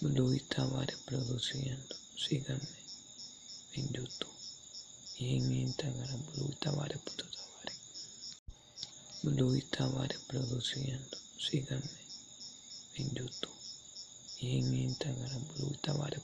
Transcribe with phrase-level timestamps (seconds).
[0.00, 1.96] Luis Tavares Produciendo.
[2.16, 2.68] Síganme
[3.72, 4.28] en YouTube
[5.16, 7.00] y en Instagram, Luis Tavares.
[9.24, 11.18] Luis Tavares Produciendo.
[11.36, 11.90] Síganme
[12.94, 13.50] en YouTube
[14.38, 16.22] y en Instagram, Luis Tavares.